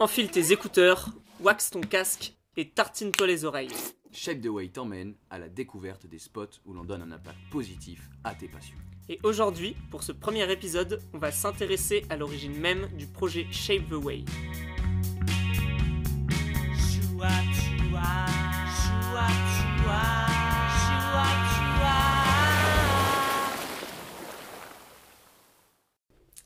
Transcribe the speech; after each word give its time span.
Enfile 0.00 0.30
tes 0.30 0.52
écouteurs, 0.52 1.08
wax 1.40 1.70
ton 1.70 1.80
casque 1.80 2.32
et 2.56 2.68
tartine-toi 2.68 3.26
les 3.26 3.44
oreilles. 3.44 3.74
Shape 4.12 4.40
the 4.40 4.46
Way 4.46 4.68
t'emmène 4.68 5.16
à 5.28 5.40
la 5.40 5.48
découverte 5.48 6.06
des 6.06 6.20
spots 6.20 6.60
où 6.64 6.72
l'on 6.72 6.84
donne 6.84 7.02
un 7.02 7.10
impact 7.10 7.38
positif 7.50 8.08
à 8.22 8.32
tes 8.36 8.46
passions. 8.46 8.76
Et 9.08 9.18
aujourd'hui, 9.24 9.74
pour 9.90 10.04
ce 10.04 10.12
premier 10.12 10.48
épisode, 10.52 11.02
on 11.14 11.18
va 11.18 11.32
s'intéresser 11.32 12.04
à 12.10 12.16
l'origine 12.16 12.56
même 12.56 12.86
du 12.96 13.08
projet 13.08 13.48
Shape 13.50 13.88
the 13.88 13.94
Way. 13.94 14.24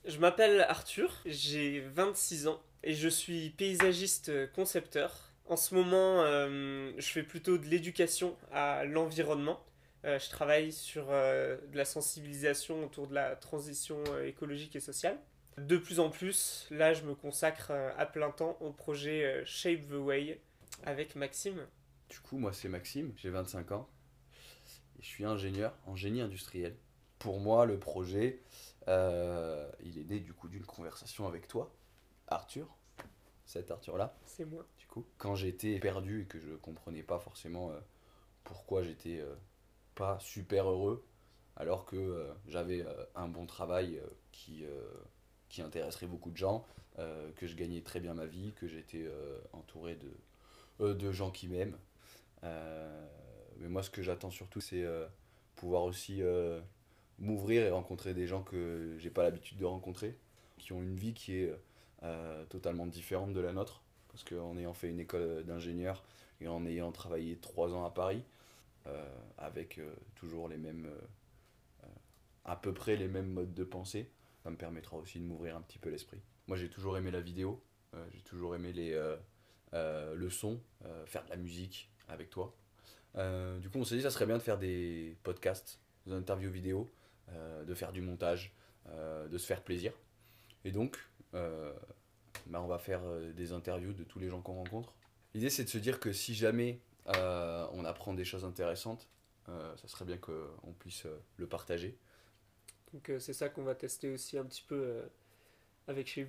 Je 0.07 0.19
m'appelle 0.19 0.65
Arthur, 0.71 1.21
j'ai 1.27 1.81
26 1.81 2.49
ans 2.49 2.63
et 2.83 2.95
je 2.95 3.09
suis 3.09 3.51
paysagiste 3.51 4.53
concepteur. 4.53 5.33
En 5.47 5.57
ce 5.57 5.75
moment, 5.75 6.23
euh, 6.23 6.93
je 6.99 7.07
fais 7.09 7.23
plutôt 7.23 7.59
de 7.59 7.67
l'éducation 7.67 8.37
à 8.53 8.85
l'environnement. 8.85 9.63
Euh, 10.05 10.19
je 10.19 10.31
travaille 10.31 10.73
sur 10.73 11.07
euh, 11.11 11.57
de 11.71 11.77
la 11.77 11.85
sensibilisation 11.85 12.85
autour 12.85 13.07
de 13.07 13.15
la 13.15 13.37
transition 13.37 14.03
écologique 14.25 14.77
et 14.77 14.81
sociale. 14.81 15.19
De 15.59 15.77
plus 15.77 16.01
en 16.01 16.11
plus, 16.11 16.67
là, 16.71 16.95
je 16.95 17.03
me 17.03 17.15
consacre 17.15 17.71
à 17.71 18.07
plein 18.07 18.31
temps 18.31 18.57
au 18.61 18.73
projet 18.73 19.43
Shape 19.45 19.87
the 19.89 19.93
Way 19.93 20.41
avec 20.85 21.15
Maxime. 21.15 21.67
Du 22.09 22.19
coup, 22.21 22.39
moi, 22.39 22.53
c'est 22.53 22.69
Maxime, 22.69 23.13
j'ai 23.17 23.29
25 23.29 23.73
ans. 23.73 23.89
Je 24.99 25.07
suis 25.07 25.25
ingénieur 25.25 25.77
en 25.87 25.95
génie 25.95 26.23
industriel. 26.23 26.75
Pour 27.19 27.39
moi, 27.39 27.67
le 27.67 27.79
projet, 27.79 28.41
il 28.89 29.99
est 29.99 30.09
né 30.09 30.21
du 30.21 30.33
coup 30.33 30.49
d'une 30.49 30.65
conversation 30.65 31.27
avec 31.29 31.49
toi, 31.49 31.75
Arthur, 32.29 32.77
cet 33.47 33.71
Arthur-là. 33.71 34.17
C'est 34.25 34.45
moi. 34.45 34.67
Du 34.79 34.87
coup, 34.87 35.05
quand 35.19 35.35
j'étais 35.35 35.79
perdu 35.79 36.23
et 36.23 36.25
que 36.25 36.39
je 36.39 36.55
comprenais 36.55 37.03
pas 37.03 37.19
forcément 37.19 37.71
euh, 37.71 37.79
pourquoi 38.45 38.83
j'étais 38.83 39.21
euh, 39.21 39.35
pas 39.95 40.19
super 40.21 40.69
heureux, 40.69 41.05
alors 41.57 41.85
que 41.85 41.97
euh, 41.97 42.33
j'avais 42.49 42.85
un 43.15 43.29
bon 43.29 43.47
travail 43.47 44.01
qui, 44.33 44.65
qui 45.49 45.61
intéresserait 45.63 46.07
beaucoup 46.07 46.31
de 46.31 46.37
gens, 46.37 46.67
que 47.37 47.47
je 47.47 47.55
gagnais 47.55 47.83
très 47.83 48.01
bien 48.01 48.15
ma 48.15 48.27
vie, 48.27 48.53
que 48.55 48.67
j'étais 48.67 49.07
entouré 49.53 49.97
de, 50.79 50.93
de 50.95 51.13
gens 51.13 51.31
qui 51.31 51.49
m'aiment. 51.49 51.77
mais 52.43 53.69
moi, 53.69 53.83
ce 53.83 53.91
que 53.91 54.03
j'attends 54.03 54.31
surtout, 54.31 54.61
c'est 54.61 54.85
pouvoir 55.55 55.85
aussi 55.85 56.23
m'ouvrir 57.19 57.65
et 57.65 57.71
rencontrer 57.71 58.15
des 58.15 58.27
gens 58.27 58.43
que 58.43 58.97
j'ai 58.99 59.11
pas 59.11 59.23
l'habitude 59.23 59.59
de 59.59 59.67
rencontrer, 59.67 60.17
qui 60.59 60.73
ont 60.73 60.83
une 60.83 60.97
vie 60.97 61.13
qui 61.13 61.37
est 61.37 61.55
totalement 62.49 62.87
différente 62.87 63.33
de 63.33 63.41
la 63.41 63.53
nôtre, 63.53 63.83
parce 64.09 64.25
qu'en 64.25 64.57
ayant 64.59 64.75
fait 64.75 64.89
une 64.89 65.01
école 65.01 65.45
d'ingénieur 65.45 66.03
et 66.41 66.49
en 66.49 66.67
ayant 66.67 66.93
travaillé 66.93 67.37
trois 67.37 67.75
ans 67.75 67.85
à 67.85 67.91
Paris, 67.91 68.23
euh, 68.89 69.07
avec 69.39 69.79
euh, 69.79 69.95
toujours 70.17 70.49
les 70.49 70.57
mêmes, 70.57 70.91
à 72.45 72.57
peu 72.57 72.75
près 72.75 72.97
les 72.97 73.07
mêmes 73.07 73.31
modes 73.31 73.55
de 73.55 73.65
pensée, 73.65 74.11
ça 74.43 74.51
me 74.51 74.57
permettra 74.57 74.97
aussi 74.97 75.21
de 75.21 75.25
m'ouvrir 75.25 75.57
un 75.57 75.61
petit 75.61 75.79
peu 75.79 75.89
l'esprit. 75.89 76.21
Moi 76.49 76.57
j'ai 76.57 76.69
toujours 76.69 76.97
aimé 76.97 77.13
la 77.13 77.21
vidéo, 77.21 77.63
j'ai 78.11 78.23
toujours 78.23 78.57
aimé 78.57 78.73
les, 78.73 78.93
le 79.73 80.31
son, 80.31 80.61
faire 81.07 81.25
de 81.25 81.31
la 81.31 81.37
musique 81.37 81.89
avec 82.09 82.31
toi. 82.31 82.53
du 83.15 83.71
coup 83.71 83.79
on 83.79 83.85
s'est 83.85 83.95
dit 83.95 84.03
ça 84.03 84.11
serait 84.11 84.27
bien 84.27 84.39
de 84.39 84.43
faire 84.43 84.59
des 84.59 85.17
podcasts, 85.23 85.79
des 86.07 86.13
interviews 86.13 86.51
vidéo, 86.51 86.91
de 87.29 87.75
faire 87.75 87.93
du 87.93 88.01
montage, 88.01 88.53
de 88.89 89.39
se 89.39 89.47
faire 89.47 89.63
plaisir. 89.63 89.93
Et 90.65 90.71
donc, 90.71 90.99
euh, 91.35 91.73
bah, 92.47 92.61
on 92.63 92.67
va 92.67 92.79
faire 92.79 93.01
euh, 93.05 93.33
des 93.33 93.53
interviews 93.53 93.93
de 93.93 94.05
tous 94.05 94.19
les 94.19 94.29
gens 94.29 94.41
qu'on 94.41 94.55
rencontre. 94.55 94.95
L'idée, 95.35 95.51
c'est 95.51 95.65
de 95.65 95.69
se 95.69 95.79
dire 95.79 96.01
que 96.01 96.13
si 96.13 96.35
jamais 96.35 96.81
euh, 97.17 97.67
on 97.73 97.85
apprend 97.85 98.15
des 98.15 98.25
choses 98.25 98.45
intéressantes, 98.45 99.09
ça 99.47 99.89
serait 99.89 100.05
bien 100.05 100.17
qu'on 100.17 100.73
puisse 100.79 101.07
le 101.37 101.47
partager. 101.47 101.99
Donc 102.93 103.11
c'est 103.19 103.33
ça 103.33 103.49
qu'on 103.49 103.65
va 103.65 103.75
tester 103.75 104.09
aussi 104.09 104.39
un 104.39 104.45
petit 104.45 104.63
peu 104.67 105.03
avec 105.89 106.07
chez. 106.07 106.27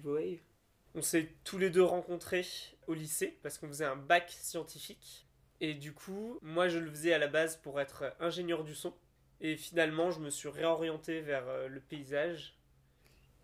On 0.96 1.02
s'est 1.02 1.30
tous 1.44 1.58
les 1.58 1.70
deux 1.70 1.84
rencontrés 1.84 2.46
au 2.88 2.94
lycée 2.94 3.38
parce 3.42 3.58
qu'on 3.58 3.68
faisait 3.68 3.86
un 3.86 3.96
bac 3.96 4.30
scientifique. 4.32 5.28
Et 5.62 5.74
du 5.74 5.94
coup, 5.94 6.40
moi 6.42 6.68
je 6.68 6.80
le 6.80 6.90
faisais 6.90 7.14
à 7.14 7.18
la 7.18 7.28
base 7.28 7.56
pour 7.58 7.80
être 7.80 8.14
ingénieur 8.20 8.64
du 8.64 8.74
son. 8.76 8.94
Et 9.40 9.56
finalement, 9.56 10.12
je 10.12 10.20
me 10.20 10.30
suis 10.30 10.50
réorienté 10.50 11.22
vers 11.22 11.46
le 11.70 11.80
paysage 11.80 12.58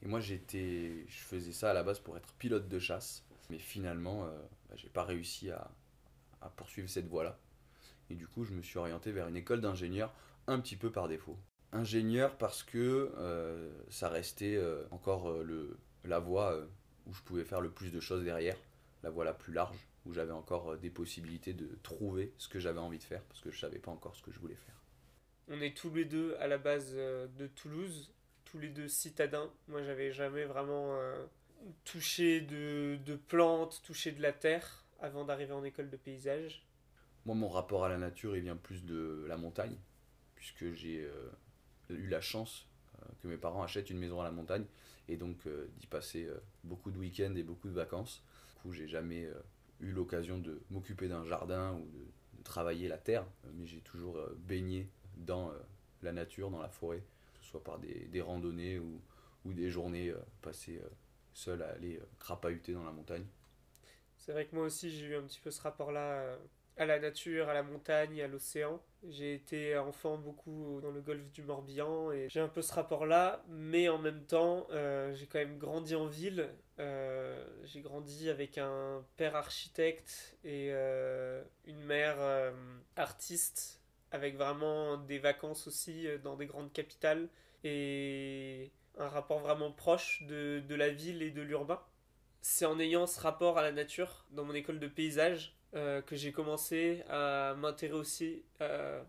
et 0.01 0.07
moi, 0.07 0.19
j'étais, 0.19 1.05
je 1.07 1.17
faisais 1.17 1.51
ça 1.51 1.71
à 1.71 1.73
la 1.73 1.83
base 1.83 1.99
pour 1.99 2.15
être 2.17 2.31
pilote 2.33 2.67
de 2.67 2.79
chasse. 2.79 3.23
Mais 3.49 3.59
finalement, 3.59 4.25
euh, 4.25 4.29
bah, 4.69 4.75
j'ai 4.77 4.89
pas 4.89 5.03
réussi 5.03 5.51
à, 5.51 5.69
poursuivre 6.55 6.89
cette 6.89 7.07
voie-là. 7.07 7.37
Et 8.09 8.15
du 8.15 8.27
coup, 8.27 8.43
je 8.43 8.53
me 8.53 8.61
suis 8.61 8.77
orienté 8.77 9.11
vers 9.11 9.27
une 9.27 9.35
école 9.35 9.61
d'ingénieur 9.61 10.13
un 10.47 10.59
petit 10.59 10.77
peu 10.77 10.91
par 10.91 11.07
défaut. 11.07 11.37
Ingénieur 11.71 12.37
parce 12.37 12.63
que 12.63 13.11
euh, 13.17 13.71
ça 13.89 14.09
restait 14.09 14.55
euh, 14.55 14.83
encore 14.91 15.43
le, 15.43 15.77
la 16.05 16.19
voie 16.19 16.57
où 17.05 17.13
je 17.13 17.21
pouvais 17.21 17.43
faire 17.43 17.61
le 17.61 17.69
plus 17.69 17.91
de 17.91 17.99
choses 17.99 18.23
derrière, 18.23 18.57
la 19.03 19.09
voie 19.09 19.25
la 19.25 19.33
plus 19.33 19.53
large, 19.53 19.77
où 20.05 20.13
j'avais 20.13 20.31
encore 20.31 20.77
des 20.77 20.89
possibilités 20.89 21.53
de 21.53 21.77
trouver 21.83 22.33
ce 22.37 22.47
que 22.47 22.59
j'avais 22.59 22.79
envie 22.79 22.97
de 22.97 23.03
faire, 23.03 23.21
parce 23.23 23.41
que 23.41 23.51
je 23.51 23.59
savais 23.59 23.79
pas 23.79 23.91
encore 23.91 24.15
ce 24.15 24.23
que 24.23 24.31
je 24.31 24.39
voulais 24.39 24.55
faire. 24.55 24.75
On 25.49 25.61
est 25.61 25.75
tous 25.75 25.93
les 25.93 26.05
deux 26.05 26.35
à 26.39 26.47
la 26.47 26.57
base 26.57 26.95
de 26.95 27.47
Toulouse 27.47 28.11
tous 28.49 28.59
les 28.59 28.69
deux 28.69 28.87
citadins. 28.87 29.49
Moi, 29.67 29.83
j'avais 29.83 30.11
jamais 30.11 30.45
vraiment 30.45 30.95
euh, 30.95 31.25
touché 31.85 32.41
de, 32.41 33.15
plantes, 33.27 33.81
touché 33.83 34.11
de 34.11 34.21
la 34.21 34.33
terre 34.33 34.85
avant 34.99 35.23
d'arriver 35.23 35.53
en 35.53 35.63
école 35.63 35.89
de 35.89 35.97
paysage. 35.97 36.65
Moi, 37.25 37.35
mon 37.35 37.49
rapport 37.49 37.85
à 37.85 37.89
la 37.89 37.97
nature, 37.97 38.35
il 38.35 38.43
vient 38.43 38.55
plus 38.55 38.83
de 38.83 39.25
la 39.27 39.37
montagne, 39.37 39.75
puisque 40.35 40.73
j'ai 40.73 41.03
euh, 41.03 41.29
eu 41.89 42.07
la 42.07 42.21
chance 42.21 42.67
euh, 42.97 43.05
que 43.21 43.27
mes 43.27 43.37
parents 43.37 43.63
achètent 43.63 43.89
une 43.89 43.99
maison 43.99 44.19
à 44.19 44.23
la 44.23 44.31
montagne 44.31 44.65
et 45.07 45.17
donc 45.17 45.47
d'y 45.79 45.87
passer 45.87 46.29
beaucoup 46.63 46.91
de 46.91 46.97
week-ends 46.99 47.33
et 47.35 47.41
beaucoup 47.41 47.67
de 47.67 47.73
vacances. 47.73 48.23
Du 48.53 48.61
coup, 48.61 48.73
j'ai 48.73 48.87
jamais 48.87 49.27
eu 49.79 49.91
l'occasion 49.91 50.37
de 50.37 50.61
m'occuper 50.69 51.07
d'un 51.07 51.25
jardin 51.25 51.73
ou 51.73 51.89
de, 51.89 52.43
travailler 52.43 52.87
la 52.87 52.99
terre, 52.99 53.25
mais 53.55 53.65
j'ai 53.65 53.81
toujours 53.81 54.19
baigné 54.37 54.87
dans 55.17 55.51
la 56.03 56.11
nature, 56.11 56.51
dans 56.51 56.61
la 56.61 56.69
forêt 56.69 57.03
soit 57.49 57.63
par 57.63 57.79
des, 57.79 58.07
des 58.07 58.21
randonnées 58.21 58.79
ou, 58.79 59.01
ou, 59.45 59.53
des 59.53 59.69
journées 59.69 60.09
euh, 60.09 60.19
passées 60.41 60.79
euh, 60.83 60.89
seul 61.33 61.61
à 61.63 61.69
aller 61.69 61.97
euh, 61.97 62.05
crapahuter 62.19 62.73
dans 62.73 62.83
la 62.83 62.91
montagne. 62.91 63.25
C'est 64.17 64.31
vrai 64.31 64.45
que 64.45 64.55
moi 64.55 64.65
aussi 64.65 64.91
j'ai 64.91 65.07
eu 65.07 65.15
un 65.15 65.23
petit 65.23 65.39
peu 65.39 65.49
ce 65.49 65.61
rapport-là 65.61 66.37
à 66.77 66.85
la 66.85 66.99
nature, 66.99 67.49
à 67.49 67.53
la 67.53 67.63
montagne, 67.63 68.21
à 68.21 68.27
l'océan. 68.27 68.81
J'ai 69.07 69.33
été 69.33 69.77
enfant 69.77 70.17
beaucoup 70.17 70.79
dans 70.81 70.91
le 70.91 71.01
golfe 71.01 71.31
du 71.31 71.41
Morbihan 71.41 72.11
et 72.11 72.27
j'ai 72.29 72.41
un 72.41 72.49
peu 72.49 72.61
ce 72.61 72.73
rapport-là, 72.73 73.43
mais 73.47 73.87
en 73.87 73.97
même 73.97 74.25
temps, 74.25 74.67
j'ai 75.13 75.25
quand 75.25 75.39
même 75.39 75.57
grandi 75.57 75.95
en 75.95 76.05
ville. 76.07 76.49
J'ai 76.77 77.79
grandi 77.81 78.29
avec 78.29 78.57
un 78.57 79.05
père 79.15 79.37
architecte 79.37 80.37
et 80.43 80.71
une 81.65 81.81
mère 81.85 82.17
artiste 82.97 83.78
avec 84.11 84.35
vraiment 84.35 84.97
des 84.97 85.19
vacances 85.19 85.67
aussi 85.67 86.07
euh, 86.07 86.17
dans 86.17 86.35
des 86.35 86.45
grandes 86.45 86.73
capitales 86.73 87.29
et 87.63 88.71
un 88.97 89.07
rapport 89.07 89.39
vraiment 89.39 89.71
proche 89.71 90.23
de, 90.23 90.63
la 90.69 90.89
ville 90.89 91.21
et 91.21 91.31
de 91.31 91.41
l'urbain. 91.41 91.81
C'est 92.41 92.65
en 92.65 92.79
ayant 92.79 93.05
ce 93.05 93.19
rapport 93.19 93.57
à 93.57 93.61
la 93.61 93.71
nature 93.71 94.25
dans 94.31 94.43
mon 94.45 94.53
école 94.53 94.79
de 94.79 94.87
paysage 94.87 95.55
euh, 95.75 96.01
que 96.01 96.15
j'ai 96.15 96.31
commencé 96.31 97.03
à 97.09 97.55
m'intéresser 97.55 98.45
euh, 98.61 99.03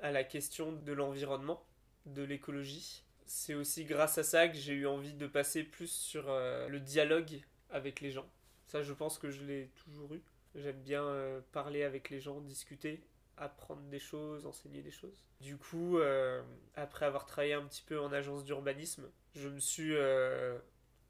à 0.00 0.10
la 0.10 0.24
question 0.24 0.72
de 0.72 0.92
l'environnement, 0.92 1.64
de 2.06 2.22
l'écologie. 2.22 3.04
C'est 3.26 3.54
aussi 3.54 3.84
grâce 3.84 4.18
à 4.18 4.22
ça 4.22 4.48
que 4.48 4.56
j'ai 4.56 4.74
eu 4.74 4.86
envie 4.86 5.14
de 5.14 5.26
passer 5.26 5.64
plus 5.64 5.90
sur 5.90 6.26
le 6.28 6.78
dialogue 6.78 7.40
avec 7.70 8.00
les 8.00 8.10
gens. 8.10 8.28
Ça, 8.66 8.82
je 8.82 8.92
pense 8.92 9.18
que 9.18 9.30
je 9.30 9.42
l'ai 9.44 9.70
toujours 9.82 10.12
eu. 10.14 10.22
J'aime 10.54 10.80
bien 10.82 11.42
parler 11.52 11.84
avec 11.84 12.10
les 12.10 12.20
gens, 12.20 12.40
discuter 12.40 13.02
apprendre 13.36 13.82
des 13.82 13.98
choses, 13.98 14.46
enseigner 14.46 14.82
des 14.82 14.90
choses. 14.90 15.24
Du 15.40 15.56
coup, 15.56 15.98
euh, 15.98 16.42
après 16.74 17.06
avoir 17.06 17.26
travaillé 17.26 17.54
un 17.54 17.64
petit 17.64 17.82
peu 17.82 18.00
en 18.00 18.12
agence 18.12 18.44
d'urbanisme, 18.44 19.10
je 19.34 19.48
me 19.48 19.60
suis 19.60 19.94
euh, 19.94 20.58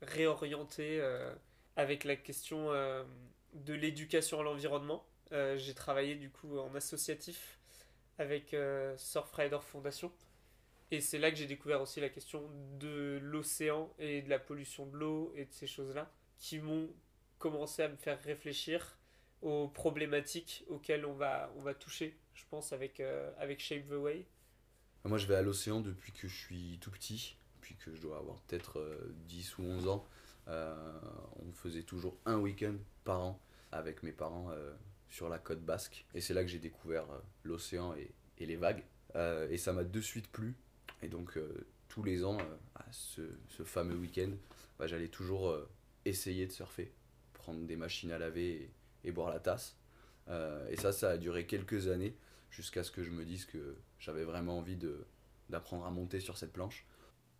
réorienté 0.03 1.01
euh, 1.01 1.35
avec 1.77 2.05
la 2.05 2.17
question 2.17 2.71
de 3.53 3.75
l'éducation 3.75 4.41
à 4.41 4.43
l'environnement. 4.43 5.07
J'ai 5.31 5.75
travaillé 5.75 6.15
du 6.15 6.31
coup 6.31 6.59
en 6.59 6.75
associatif 6.75 7.59
avec 8.19 8.55
Surfrider 8.97 9.59
Foundation. 9.61 10.13
Et 10.91 11.01
c'est 11.01 11.19
là 11.19 11.31
que 11.31 11.37
j'ai 11.37 11.47
découvert 11.47 11.81
aussi 11.81 12.01
la 12.01 12.09
question 12.09 12.49
de 12.79 13.19
l'océan 13.21 13.93
et 13.99 14.23
de 14.23 14.31
la 14.31 14.39
pollution 14.39 14.87
de 14.87 14.97
l'eau 14.97 15.33
et 15.35 15.47
de 15.47 15.53
ces 15.53 15.67
choses-là 15.67 16.13
qui 16.39 16.61
m'ont 16.61 16.89
commencé 17.39 17.83
à 17.83 17.89
me 17.89 17.97
faire 17.97 18.23
réfléchir 18.23 18.97
aux 19.45 19.69
problématiques 19.69 20.65
auxquelles 20.69 21.05
on 21.05 21.13
va, 21.13 21.53
on 21.59 21.61
va 21.61 21.75
toucher, 21.75 22.17
je 22.35 22.43
pense, 22.49 22.73
avec, 22.73 22.99
euh, 22.99 23.31
avec 23.39 23.61
Shape 23.61 23.87
the 23.89 23.93
Way 23.93 24.27
Moi, 25.05 25.19
je 25.19 25.27
vais 25.27 25.35
à 25.35 25.43
l'océan 25.43 25.81
depuis 25.81 26.13
que 26.13 26.27
je 26.27 26.35
suis 26.35 26.79
tout 26.81 26.91
petit, 26.91 27.37
depuis 27.57 27.77
que 27.77 27.95
je 27.95 28.01
dois 28.01 28.17
avoir 28.17 28.39
peut-être 28.39 28.83
10 29.29 29.55
euh, 29.59 29.63
ou 29.63 29.67
11 29.67 29.89
ans. 29.89 30.09
on 30.47 31.53
faisait 31.53 31.83
toujours 31.83 32.17
un 32.25 32.39
week-end 32.39 32.75
par 33.05 33.21
an 33.21 33.41
avec 33.71 34.03
mes 34.03 34.13
parents 34.13 34.51
sur 35.11 35.29
la 35.29 35.39
côte 35.39 35.61
basque. 35.61 36.07
Et 36.15 36.21
c'est 36.23 36.33
là 36.33 36.43
que 36.43 36.49
j'ai 36.49 36.59
découvert 36.59 37.07
l'océan 37.43 37.95
et, 37.95 38.47
les 38.47 38.57
vagues. 38.57 38.83
et 39.51 39.59
ça 39.59 39.73
m'a 39.73 39.85
de 39.85 40.01
suite 40.01 40.31
plu. 40.33 40.55
Et 41.03 41.09
donc 41.09 41.39
tous 41.89 42.03
les 42.03 42.25
ans, 42.25 42.39
à 42.75 42.85
ce, 42.93 43.23
fameux 43.65 43.97
week-end, 43.97 44.31
bah, 44.79 44.87
j'allais 44.87 45.09
toujours 45.09 45.55
essayer 46.05 46.47
de 46.47 46.53
surfer, 46.53 46.93
prendre 47.35 47.67
des 47.67 47.77
machines 47.77 48.13
à 48.13 48.19
laver 48.19 48.71
boire 49.13 49.31
la 49.31 49.41
tasse. 49.41 49.77
Euh, 50.29 50.67
et 50.69 50.77
ça, 50.77 50.93
ça 50.93 51.11
a 51.11 51.17
duré 51.17 51.47
quelques 51.47 51.89
années 51.89 52.17
jusqu'à 52.51 52.83
ce 52.83 52.91
que 52.91 53.03
je 53.03 53.11
me 53.11 53.25
dise 53.25 53.45
que 53.45 53.77
j'avais 53.99 54.25
vraiment 54.25 54.59
envie 54.59 54.77
de, 54.77 55.07
d'apprendre 55.51 55.85
à 55.85 55.91
monter 55.91 56.21
sur 56.21 56.39
cette 56.39 56.53
planche. 56.53 56.87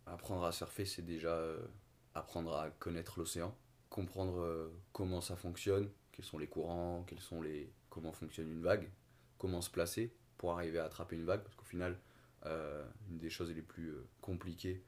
Apprendre 0.05 0.45
à 0.45 0.51
surfer, 0.51 0.85
c'est 0.85 1.01
déjà 1.01 1.33
euh, 1.33 1.65
apprendre 2.13 2.55
à 2.55 2.69
connaître 2.69 3.19
l'océan, 3.19 3.55
comprendre 3.89 4.39
euh, 4.39 4.69
comment 4.91 5.21
ça 5.21 5.35
fonctionne, 5.35 5.89
quels 6.11 6.25
sont 6.25 6.37
les 6.37 6.47
courants, 6.47 7.03
quels 7.07 7.19
sont 7.19 7.41
les, 7.41 7.71
comment 7.89 8.11
fonctionne 8.11 8.49
une 8.51 8.61
vague, 8.61 8.89
comment 9.37 9.61
se 9.61 9.69
placer 9.69 10.13
pour 10.37 10.51
arriver 10.53 10.79
à 10.79 10.85
attraper 10.85 11.15
une 11.15 11.25
vague, 11.25 11.41
parce 11.41 11.55
qu'au 11.55 11.65
final, 11.65 11.97
une 13.09 13.17
des 13.17 13.31
choses 13.31 13.49
les 13.49 13.63
plus 13.63 13.95
compliquées, 14.21 14.83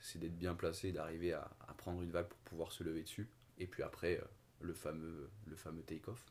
c'est 0.00 0.18
d'être 0.18 0.36
bien 0.36 0.56
placé, 0.56 0.90
d'arriver 0.90 1.32
à, 1.32 1.48
prendre 1.76 2.02
une 2.02 2.10
vague 2.10 2.26
pour 2.26 2.38
pouvoir 2.40 2.72
se 2.72 2.82
lever 2.82 3.04
dessus. 3.04 3.28
Et 3.58 3.68
puis 3.68 3.84
après, 3.84 4.20
le 4.60 4.74
fameux, 4.74 5.30
le 5.46 5.56
fameux 5.56 5.82
take-off. 5.82 6.24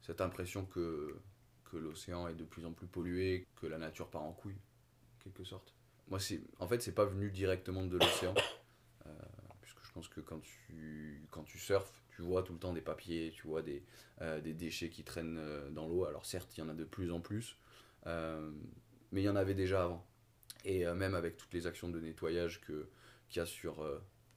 Cette 0.00 0.20
impression 0.20 0.64
que, 0.66 1.16
que 1.64 1.76
l'océan 1.76 2.28
est 2.28 2.34
de 2.34 2.44
plus 2.44 2.66
en 2.66 2.72
plus 2.72 2.86
pollué, 2.86 3.46
que 3.56 3.66
la 3.66 3.78
nature 3.78 4.10
part 4.10 4.22
en 4.22 4.32
couille, 4.32 4.58
en 5.16 5.22
quelque 5.22 5.44
sorte. 5.44 5.74
Moi, 6.08 6.18
en 6.58 6.66
fait, 6.66 6.82
c'est 6.82 6.94
pas 6.94 7.04
venu 7.04 7.30
directement 7.30 7.86
de 7.86 7.96
l'océan, 7.96 8.34
euh, 9.06 9.10
puisque 9.60 9.84
je 9.84 9.92
pense 9.92 10.08
que 10.08 10.20
quand 10.20 10.40
tu, 10.40 11.26
quand 11.30 11.44
tu 11.44 11.58
surfes, 11.58 12.02
tu 12.10 12.22
vois 12.22 12.42
tout 12.42 12.52
le 12.52 12.58
temps 12.58 12.72
des 12.72 12.82
papiers, 12.82 13.32
tu 13.34 13.46
vois 13.46 13.62
des, 13.62 13.82
euh, 14.20 14.40
des 14.40 14.52
déchets 14.52 14.90
qui 14.90 15.04
traînent 15.04 15.38
euh, 15.38 15.70
dans 15.70 15.86
l'eau. 15.88 16.04
Alors 16.04 16.26
certes, 16.26 16.56
il 16.56 16.60
y 16.60 16.62
en 16.62 16.68
a 16.68 16.74
de 16.74 16.84
plus 16.84 17.10
en 17.12 17.20
plus, 17.20 17.56
mais 18.04 19.22
il 19.22 19.24
y 19.24 19.28
en 19.28 19.36
avait 19.36 19.54
déjà 19.54 19.84
avant. 19.84 20.06
Et 20.64 20.84
même 20.84 21.14
avec 21.14 21.36
toutes 21.36 21.52
les 21.54 21.66
actions 21.66 21.88
de 21.88 21.98
nettoyage 21.98 22.60
qu'il 22.60 23.36
y 23.36 23.40
a 23.40 23.46
sur 23.46 23.84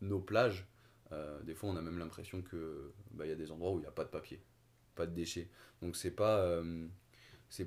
nos 0.02 0.20
plages, 0.20 0.68
euh, 1.16 1.42
des 1.44 1.56
fois, 1.56 1.70
on 1.70 1.76
a 1.76 1.82
même 1.82 1.98
l'impression 1.98 2.42
que 2.42 2.92
bah, 3.12 3.26
y 3.26 3.32
a 3.32 3.36
des 3.36 3.52
endroits 3.52 3.72
où 3.72 3.78
il 3.78 3.82
n'y 3.82 3.88
a 3.88 3.92
pas 3.92 4.04
de 4.04 4.10
papier, 4.10 4.42
pas 4.96 5.06
de 5.06 5.14
déchets. 5.14 5.50
Donc 5.82 5.96
c'est 5.96 6.12
pas 6.12 6.40
euh, 6.40 6.88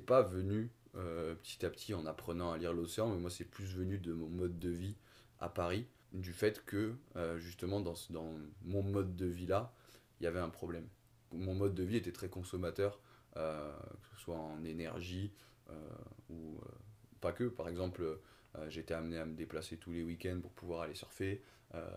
pas 0.05 0.21
venu 0.21 0.69
euh, 0.95 1.35
petit 1.35 1.65
à 1.65 1.69
petit 1.69 1.93
en 1.93 2.05
apprenant 2.05 2.51
à 2.51 2.57
lire 2.57 2.73
l'océan, 2.73 3.09
mais 3.09 3.19
moi 3.19 3.29
c'est 3.29 3.45
plus 3.45 3.75
venu 3.75 3.97
de 3.97 4.13
mon 4.13 4.29
mode 4.29 4.59
de 4.59 4.69
vie 4.69 4.95
à 5.39 5.49
Paris, 5.49 5.87
du 6.13 6.33
fait 6.33 6.63
que 6.65 6.95
justement 7.37 7.79
dans, 7.79 7.93
dans 8.09 8.33
mon 8.63 8.83
mode 8.83 9.15
de 9.15 9.25
vie 9.25 9.45
là, 9.45 9.73
il 10.19 10.25
y 10.25 10.27
avait 10.27 10.39
un 10.39 10.49
problème. 10.49 10.87
Mon 11.31 11.53
mode 11.53 11.75
de 11.75 11.83
vie 11.83 11.95
était 11.97 12.11
très 12.11 12.29
consommateur, 12.29 12.99
que 13.35 14.07
ce 14.15 14.21
soit 14.21 14.37
en 14.37 14.63
énergie 14.65 15.31
ou 16.29 16.59
pas 17.21 17.31
que. 17.31 17.45
Par 17.45 17.69
exemple, 17.69 18.19
j'étais 18.67 18.95
amené 18.95 19.17
à 19.17 19.25
me 19.25 19.35
déplacer 19.35 19.77
tous 19.77 19.91
les 19.91 20.03
week-ends 20.03 20.39
pour 20.41 20.51
pouvoir 20.51 20.81
aller 20.81 20.95
surfer. 20.95 21.41
Euh, 21.75 21.87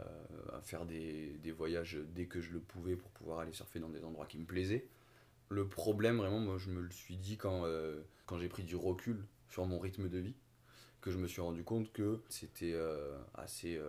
à 0.52 0.60
faire 0.60 0.84
des, 0.84 1.40
voyages 1.56 1.98
dès 2.14 2.26
que 2.26 2.40
je 2.40 2.52
le 2.52 2.60
pouvais 2.60 2.94
pour 2.94 3.10
pouvoir 3.10 3.38
aller 3.38 3.52
surfer 3.52 3.80
dans 3.80 3.88
des 3.88 4.04
endroits 4.04 4.26
qui 4.26 4.36
me 4.36 4.44
plaisaient. 4.44 4.86
Le 5.48 5.66
problème, 5.66 6.18
vraiment, 6.18 6.40
moi, 6.40 6.58
je 6.58 6.68
me 6.68 6.82
le 6.82 6.90
suis 6.90 7.16
dit 7.16 7.38
quand, 7.38 7.64
euh, 7.64 8.02
quand 8.26 8.38
j'ai 8.38 8.48
pris 8.48 8.64
du 8.64 8.76
recul 8.76 9.24
sur 9.48 9.64
mon 9.64 9.78
rythme 9.78 10.10
de 10.10 10.18
vie, 10.18 10.34
que 11.00 11.10
je 11.10 11.16
me 11.16 11.26
suis 11.26 11.40
rendu 11.40 11.64
compte 11.64 11.90
que 11.92 12.20
c'était 12.28 12.74
euh, 12.74 13.18
assez 13.34 13.80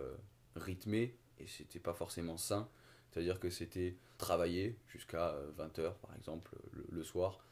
rythmé 0.56 1.14
et 1.38 1.46
c'était 1.46 1.78
pas 1.78 1.92
forcément 1.92 2.38
sain. 2.38 2.66
C'est-à-dire 3.10 3.38
que 3.38 3.50
c'était 3.50 3.96
travailler 4.16 4.78
jusqu'à 4.88 5.36
20h, 5.58 5.94
par 5.98 6.16
exemple, 6.16 6.56
le, 6.90 7.04
soir, 7.04 7.44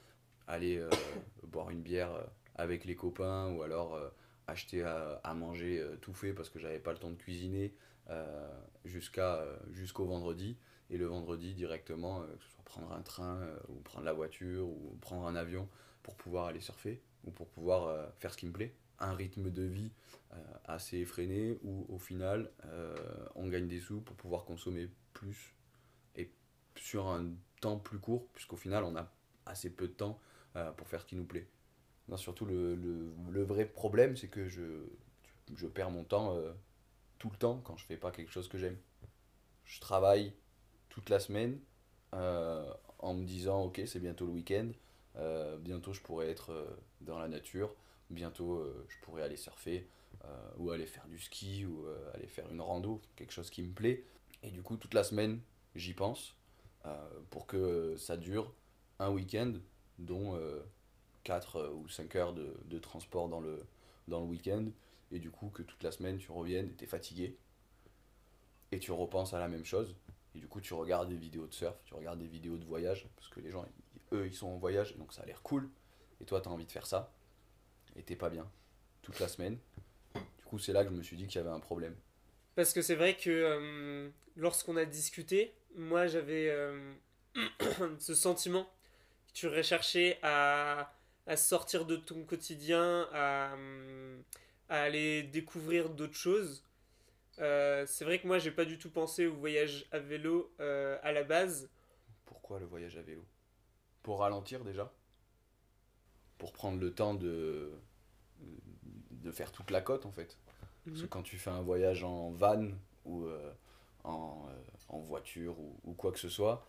aller 0.46 0.82
boire 1.44 1.69
une 1.70 1.82
bière 1.82 2.11
avec 2.55 2.87
les 2.87 2.96
copains 2.96 3.52
ou 3.52 3.62
alors 3.62 4.00
acheter 4.46 4.82
à, 4.82 5.35
manger 5.35 5.85
tout 6.00 6.14
fait 6.14 6.32
parce 6.32 6.49
que 6.49 6.58
j'avais 6.58 6.81
pas 6.81 6.93
le 6.93 6.99
temps 6.99 7.11
de 7.11 7.17
cuisiner 7.17 7.73
jusqu'à 8.84 9.37
euh, 9.37 9.56
jusqu'au 9.70 10.04
vendredi. 10.04 10.56
Et 10.90 10.99
le 10.99 11.06
vendredi, 11.06 11.54
directement, 11.54 12.20
euh, 12.20 12.26
que 12.37 12.44
ce 12.44 12.50
soit 12.50 12.64
prendre 12.64 12.93
un 12.93 13.02
train 13.02 13.40
ou 13.69 13.81
prendre 13.81 14.04
la 14.04 14.12
voiture 14.12 14.66
ou 14.66 14.96
prendre 15.00 15.26
un 15.26 15.37
avion 15.37 15.69
pour 16.02 16.16
pouvoir 16.16 16.46
aller 16.46 16.60
surfer 16.60 17.00
ou 17.25 17.31
pour 17.31 17.49
pouvoir 17.49 18.12
faire 18.19 18.32
ce 18.32 18.37
qui 18.37 18.46
me 18.46 18.52
plaît. 18.52 18.75
Un 18.99 19.14
rythme 19.14 19.50
de 19.50 19.62
vie 19.62 19.93
assez 20.64 20.99
effréné 20.99 21.58
où 21.62 21.87
au 21.88 21.99
final 21.99 22.50
on 23.34 23.49
gagne 23.49 23.69
des 23.69 23.81
sous 23.81 24.00
pour 24.00 24.16
pouvoir 24.16 24.44
consommer 24.44 24.88
plus 25.12 25.54
et 26.16 26.31
sur 26.76 27.06
un 27.08 27.31
temps 27.60 27.78
plus 27.78 27.99
court, 27.99 28.26
puisqu'au 28.32 28.56
final 28.56 28.84
on 28.84 28.96
a 28.96 29.12
assez 29.46 29.70
peu 29.70 29.87
de 29.87 29.93
temps 29.93 30.19
pour 30.76 30.88
faire 30.88 31.00
ce 31.02 31.06
qui 31.06 31.16
nous 31.16 31.26
plaît. 31.26 31.46
Surtout 32.16 32.44
le, 32.44 32.75
le, 32.75 33.12
le 33.31 33.43
vrai 33.43 33.64
problème, 33.64 34.16
c'est 34.16 34.28
que 34.28 34.49
je, 34.49 34.87
je 35.54 35.66
perds 35.66 35.90
mon 35.90 36.04
temps 36.04 36.37
le 37.30 37.36
temps 37.36 37.60
quand 37.64 37.76
je 37.76 37.84
fais 37.84 37.96
pas 37.96 38.10
quelque 38.10 38.30
chose 38.30 38.48
que 38.48 38.58
j'aime. 38.58 38.76
Je 39.64 39.80
travaille 39.80 40.32
toute 40.88 41.08
la 41.08 41.20
semaine 41.20 41.58
euh, 42.14 42.72
en 42.98 43.14
me 43.14 43.24
disant 43.24 43.62
ok 43.64 43.82
c'est 43.86 44.00
bientôt 44.00 44.26
le 44.26 44.32
week-end, 44.32 44.69
euh, 45.16 45.56
bientôt 45.58 45.92
je 45.92 46.00
pourrais 46.00 46.28
être 46.28 46.52
euh, 46.52 46.66
dans 47.00 47.19
la 47.19 47.28
nature, 47.28 47.74
bientôt 48.10 48.64
je 48.88 48.96
pourrais 49.02 49.22
aller 49.22 49.36
surfer 49.36 49.86
ou 50.58 50.70
aller 50.70 50.86
faire 50.86 51.06
du 51.08 51.19
ski 51.19 51.66
ou 51.66 51.84
aller 52.14 52.28
faire 52.28 52.48
une 52.50 52.60
rando, 52.60 53.00
quelque 53.16 53.32
chose 53.32 53.50
qui 53.50 53.62
me 53.62 53.72
plaît. 53.72 54.04
Et 54.42 54.50
du 54.50 54.62
coup 54.62 54.76
toute 54.76 54.94
la 54.94 55.02
semaine 55.02 55.40
j'y 55.75 55.94
pense 55.94 56.36
pour 57.30 57.46
que 57.46 57.96
ça 57.96 58.16
dure 58.16 58.52
un 58.98 59.10
week-end 59.10 59.54
dont 59.98 60.38
4 61.25 61.72
ou 61.75 61.88
5 61.88 62.14
heures 62.16 62.32
de, 62.34 62.54
de 62.66 62.78
transport 62.78 63.28
dans 63.28 63.40
le, 63.40 63.64
dans 64.06 64.20
le 64.20 64.26
week-end 64.26 64.66
et 65.12 65.19
du 65.19 65.31
coup 65.31 65.50
que 65.50 65.62
toute 65.62 65.82
la 65.82 65.93
semaine 65.93 66.19
tu 66.19 66.32
reviennes 66.32 66.69
et 66.70 66.75
t'es 66.75 66.87
fatigué, 66.87 67.37
et 68.73 68.79
tu 68.79 68.91
repenses 68.91 69.35
à 69.35 69.38
la 69.38 69.49
même 69.49 69.64
chose, 69.64 69.94
et 70.35 70.38
du 70.38 70.49
coup 70.49 70.61
tu 70.61 70.75
regardes 70.75 71.09
des 71.09 71.17
vidéos 71.17 71.47
de 71.47 71.55
surf, 71.55 71.76
tu 71.85 71.94
regardes 71.94 72.19
des 72.19 72.26
vidéos 72.26 72.56
de 72.56 72.64
voyage, 72.64 73.06
parce 73.17 73.29
que 73.29 73.41
les 73.41 73.50
gens, 73.50 73.67
eux, 74.12 74.26
ils 74.26 74.35
sont 74.35 74.49
en 74.49 74.56
voyage, 74.56 74.97
donc 74.97 75.12
ça 75.12 75.23
a 75.23 75.26
l'air 75.26 75.43
cool, 75.43 75.69
et 76.20 76.25
toi 76.25 76.41
tu 76.41 76.49
as 76.49 76.53
envie 76.53 76.67
de 76.67 76.73
faire 76.73 76.87
ça, 76.87 77.12
et 77.97 78.03
t'es 78.03 78.17
pas 78.17 78.31
bien, 78.31 78.50
toute 79.03 79.20
la 79.20 79.29
semaine. 79.29 79.59
Du 80.14 80.44
coup 80.44 80.59
c'est 80.59 80.73
là 80.73 80.85
que 80.85 80.91
je 80.91 80.94
me 80.94 81.03
suis 81.03 81.17
dit 81.17 81.26
qu'il 81.26 81.37
y 81.37 81.44
avait 81.44 81.55
un 81.55 81.61
problème. 81.61 81.94
Parce 82.55 82.73
que 82.73 82.82
c'est 82.82 82.94
vrai 82.97 83.17
que 83.17 83.31
euh, 83.31 84.11
lorsqu'on 84.37 84.76
a 84.76 84.85
discuté, 84.85 85.55
moi 85.75 86.06
j'avais 86.06 86.49
euh, 86.49 86.94
ce 87.99 88.14
sentiment 88.14 88.64
que 89.28 89.33
tu 89.33 89.49
recherchais 89.49 90.19
à, 90.23 90.92
à 91.26 91.37
sortir 91.37 91.85
de 91.87 91.97
ton 91.97 92.25
quotidien, 92.25 93.09
à 94.73 94.81
aller 94.81 95.23
découvrir 95.23 95.91
d'autres 95.91 96.17
choses. 96.17 96.64
Euh, 97.41 97.85
c'est 97.87 98.07
vrai 98.07 98.19
que 98.19 98.26
moi 98.26 98.38
j'ai 98.38 98.50
pas 98.50 98.64
du 98.64 98.79
tout 98.79 98.88
pensé 98.91 99.26
au 99.26 99.35
voyage 99.35 99.87
à 99.93 99.99
vélo 99.99 100.50
euh, 100.61 100.99
à 101.02 101.12
la 101.12 101.25
base. 101.25 101.69
Pourquoi 102.25 102.59
le 102.59 102.64
voyage 102.64 102.97
à 102.97 103.02
vélo? 103.02 103.23
Pour 104.02 104.21
ralentir 104.21 104.64
déjà? 104.64 104.91
Pour 106.38 106.55
prendre 106.55 106.81
le 106.81 106.91
temps 106.95 107.12
de, 107.12 107.71
de 109.11 109.31
faire 109.31 109.52
toute 109.52 109.71
la 109.71 109.83
côte 109.83 110.07
en 110.07 110.11
fait? 110.11 110.38
Parce 110.87 111.00
que 111.00 111.02
mhm. 111.02 111.09
quand 111.09 111.23
tu 111.23 111.37
fais 111.37 111.50
un 111.50 111.61
voyage 111.61 112.02
en 112.02 112.31
van 112.31 112.71
ou 113.05 113.26
euh, 113.26 113.52
en, 114.05 114.49
en, 114.88 115.00
voiture 115.00 115.61
ou, 115.61 115.79
ou, 115.85 115.93
quoi 115.93 116.12
que 116.12 116.19
ce 116.19 116.31
soit, 116.31 116.67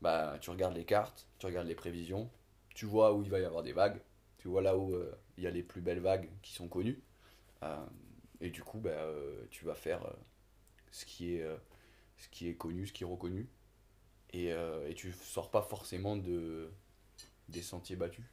bah, 0.00 0.38
tu 0.40 0.48
regardes 0.48 0.74
les 0.74 0.86
cartes, 0.86 1.26
tu 1.38 1.44
regardes 1.44 1.68
les 1.68 1.74
prévisions, 1.74 2.30
tu 2.74 2.86
vois 2.86 3.12
où 3.12 3.22
il 3.22 3.28
va 3.28 3.40
y 3.40 3.44
avoir 3.44 3.62
des 3.62 3.74
vagues, 3.74 4.00
tu 4.38 4.48
vois 4.48 4.62
là 4.62 4.78
où 4.78 4.96
il 5.36 5.44
y 5.44 5.46
a 5.46 5.50
les 5.50 5.62
plus 5.62 5.82
belles 5.82 6.00
vagues 6.00 6.30
qui 6.40 6.54
sont 6.54 6.66
connues. 6.66 7.02
Euh, 7.62 7.76
et 8.40 8.50
du 8.50 8.62
coup, 8.62 8.78
bah, 8.78 8.90
euh, 8.90 9.44
tu 9.50 9.64
vas 9.64 9.74
faire 9.74 10.04
euh, 10.04 10.12
ce, 10.90 11.04
qui 11.04 11.34
est, 11.34 11.46
ce 12.16 12.28
qui 12.28 12.48
est 12.48 12.54
connu, 12.54 12.86
ce 12.86 12.92
qui 12.92 13.04
est 13.04 13.06
reconnu. 13.06 13.48
Et, 14.34 14.46
et 14.46 14.94
tu 14.94 15.12
sors 15.12 15.50
pas 15.50 15.60
forcément 15.60 16.16
de, 16.16 16.70
des 17.48 17.60
sentiers 17.60 17.96
battus. 17.96 18.24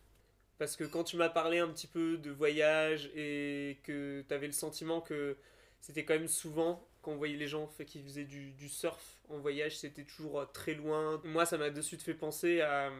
Parce 0.57 0.77
que 0.77 0.85
quand 0.85 1.03
tu 1.03 1.17
m'as 1.17 1.29
parlé 1.29 1.59
un 1.59 1.67
petit 1.67 1.87
peu 1.87 2.17
de 2.17 2.31
voyage 2.31 3.11
et 3.15 3.79
que 3.83 4.23
tu 4.25 4.33
avais 4.33 4.47
le 4.47 4.53
sentiment 4.53 5.01
que 5.01 5.37
c'était 5.81 6.05
quand 6.05 6.13
même 6.13 6.29
souvent 6.29 6.85
quand 7.01 7.11
on 7.11 7.17
voyait 7.17 7.37
les 7.37 7.47
gens 7.47 7.69
qui 7.85 8.01
faisaient 8.01 8.25
du, 8.25 8.69
surf 8.69 9.21
en 9.29 9.39
voyage, 9.39 9.77
c'était 9.77 10.03
toujours 10.03 10.49
très 10.51 10.73
loin. 10.73 11.21
Moi, 11.23 11.45
ça 11.45 11.57
m'a 11.57 11.69
de 11.69 11.81
suite 11.81 12.01
fait 12.01 12.13
penser 12.13 12.61
à 12.61 12.91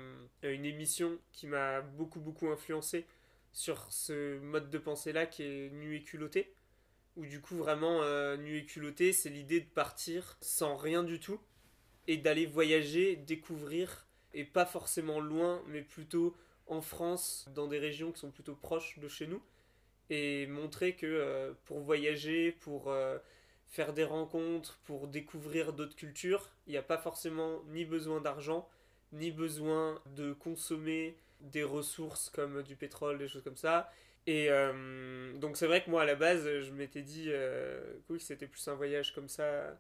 une 0.43 0.65
émission 0.65 1.17
qui 1.31 1.47
m'a 1.47 1.81
beaucoup 1.81 2.19
beaucoup 2.19 2.47
influencé 2.49 3.05
sur 3.51 3.91
ce 3.91 4.39
mode 4.39 4.69
de 4.69 4.77
pensée 4.77 5.11
là 5.11 5.25
qui 5.25 5.43
est 5.43 5.69
nu 5.71 5.95
et 5.95 6.03
culotté 6.03 6.53
où 7.15 7.25
du 7.25 7.41
coup 7.41 7.57
vraiment 7.57 8.01
euh, 8.03 8.37
nu 8.37 8.57
et 8.57 8.65
culotté 8.65 9.13
c'est 9.13 9.29
l'idée 9.29 9.61
de 9.61 9.69
partir 9.69 10.37
sans 10.41 10.75
rien 10.77 11.03
du 11.03 11.19
tout 11.19 11.39
et 12.07 12.17
d'aller 12.17 12.45
voyager 12.45 13.15
découvrir 13.15 14.07
et 14.33 14.45
pas 14.45 14.65
forcément 14.65 15.19
loin 15.19 15.63
mais 15.67 15.81
plutôt 15.81 16.35
en 16.67 16.81
France 16.81 17.47
dans 17.53 17.67
des 17.67 17.79
régions 17.79 18.11
qui 18.11 18.19
sont 18.19 18.31
plutôt 18.31 18.55
proches 18.55 18.99
de 18.99 19.07
chez 19.07 19.27
nous 19.27 19.41
et 20.09 20.47
montrer 20.47 20.95
que 20.95 21.05
euh, 21.05 21.53
pour 21.65 21.79
voyager 21.79 22.51
pour 22.51 22.89
euh, 22.89 23.17
faire 23.69 23.93
des 23.93 24.03
rencontres, 24.03 24.79
pour 24.83 25.07
découvrir 25.07 25.73
d'autres 25.73 25.95
cultures. 25.95 26.49
Il 26.67 26.71
n'y 26.71 26.77
a 26.77 26.83
pas 26.83 26.97
forcément 26.97 27.61
ni 27.67 27.85
besoin 27.85 28.19
d'argent, 28.19 28.67
ni 29.13 29.31
besoin 29.31 30.01
de 30.15 30.33
consommer 30.33 31.15
des 31.41 31.63
ressources 31.63 32.29
comme 32.29 32.63
du 32.63 32.75
pétrole, 32.75 33.17
des 33.17 33.27
choses 33.27 33.43
comme 33.43 33.57
ça. 33.57 33.91
Et 34.27 34.49
euh, 34.49 35.33
donc 35.37 35.57
c'est 35.57 35.67
vrai 35.67 35.83
que 35.83 35.89
moi 35.89 36.03
à 36.03 36.05
la 36.05 36.15
base, 36.15 36.43
je 36.43 36.71
m'étais 36.71 37.01
dit 37.01 37.25
euh, 37.29 37.81
c'était 38.19 38.47
plus 38.47 38.67
un 38.67 38.75
voyage 38.75 39.13
comme 39.13 39.29
ça 39.29 39.77